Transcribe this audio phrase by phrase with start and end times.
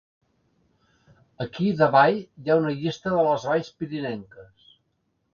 [1.43, 4.73] Aquí davall hi ha una llista de les valls pirinenques.